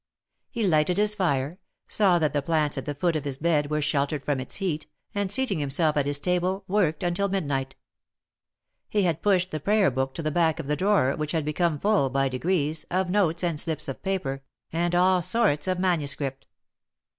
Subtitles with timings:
[0.49, 3.81] He lighted his fire, saw that the plants at the foot of his bed were
[3.81, 7.75] sheltere4 from its heat, and, seating himself at his table, worked until midnight.
[8.89, 11.77] He had pushed the prayer book to the back of the drawer, which had become
[11.77, 14.41] full, by degrees, of notes and slips of paper,
[14.73, 16.47] and of all sorts of manuscript.